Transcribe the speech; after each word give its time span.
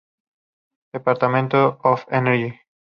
Department 0.95 1.53
of 1.83 2.05
Energy" 2.09 2.59